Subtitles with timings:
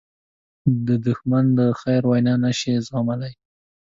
[1.05, 3.33] دښمن د خیر وینا نه شي زغملی